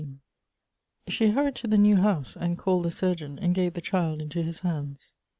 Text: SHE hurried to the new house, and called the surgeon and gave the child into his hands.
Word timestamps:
SHE 1.07 1.29
hurried 1.29 1.53
to 1.57 1.67
the 1.67 1.77
new 1.77 1.95
house, 1.97 2.35
and 2.35 2.57
called 2.57 2.85
the 2.85 2.89
surgeon 2.89 3.37
and 3.37 3.53
gave 3.53 3.73
the 3.75 3.81
child 3.81 4.19
into 4.19 4.41
his 4.41 4.61
hands. 4.61 5.13